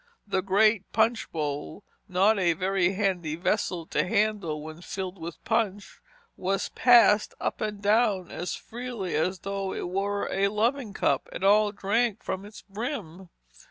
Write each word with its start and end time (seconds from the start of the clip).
The 0.25 0.41
great 0.41 0.91
punch 0.93 1.31
bowl, 1.31 1.83
not 2.09 2.39
a 2.39 2.53
very 2.53 2.93
handy 2.93 3.35
vessel 3.35 3.85
to 3.85 4.03
handle 4.07 4.59
when 4.63 4.81
filled 4.81 5.19
with 5.19 5.43
punch, 5.45 5.99
was 6.35 6.69
passed 6.69 7.35
up 7.39 7.61
and 7.61 7.83
down 7.83 8.31
as 8.31 8.55
freely 8.55 9.13
as 9.15 9.41
though 9.41 9.73
it 9.75 9.89
were 9.89 10.27
a 10.31 10.47
loving 10.47 10.93
cup, 10.95 11.29
and 11.31 11.43
all 11.43 11.71
drank 11.71 12.23
from 12.23 12.45
its 12.45 12.63
brim. 12.63 13.29